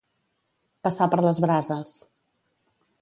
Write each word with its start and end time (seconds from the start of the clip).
Passar 0.87 1.07
per 1.13 1.19
les 1.27 1.43
brases. 1.45 1.93